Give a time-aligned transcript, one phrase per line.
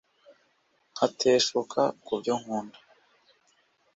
[0.91, 2.79] ngateshuka ku byo nkunda